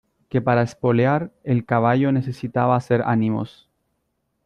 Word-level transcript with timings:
que 0.29 0.41
para 0.41 0.63
espolear 0.63 1.31
el 1.43 1.63
caballo 1.63 2.11
necesitaba 2.11 2.75
hacer 2.75 3.03
ánimos. 3.05 3.69